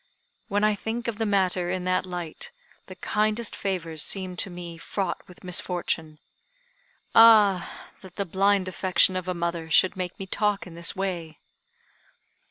[0.47, 2.51] When I think of the matter in that light,
[2.87, 6.17] the kindest favors seem to me fraught with misfortune.
[7.13, 7.91] Ah!
[8.01, 11.37] that the blind affection of a mother should make me talk in this way!"